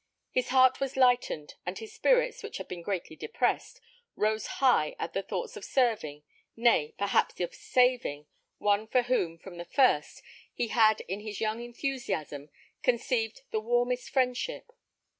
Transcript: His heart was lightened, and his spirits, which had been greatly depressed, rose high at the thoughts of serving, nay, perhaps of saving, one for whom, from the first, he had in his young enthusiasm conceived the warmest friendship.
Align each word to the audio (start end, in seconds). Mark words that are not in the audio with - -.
His 0.31 0.47
heart 0.49 0.79
was 0.79 0.97
lightened, 0.97 1.53
and 1.63 1.77
his 1.77 1.93
spirits, 1.93 2.41
which 2.41 2.57
had 2.57 2.67
been 2.67 2.81
greatly 2.81 3.15
depressed, 3.15 3.79
rose 4.15 4.47
high 4.57 4.95
at 4.97 5.13
the 5.13 5.21
thoughts 5.21 5.55
of 5.55 5.63
serving, 5.63 6.23
nay, 6.55 6.95
perhaps 6.97 7.39
of 7.39 7.53
saving, 7.53 8.25
one 8.57 8.87
for 8.87 9.03
whom, 9.03 9.37
from 9.37 9.57
the 9.59 9.65
first, 9.65 10.23
he 10.55 10.69
had 10.69 11.01
in 11.01 11.19
his 11.19 11.39
young 11.39 11.61
enthusiasm 11.61 12.49
conceived 12.81 13.41
the 13.51 13.59
warmest 13.61 14.09
friendship. 14.09 14.71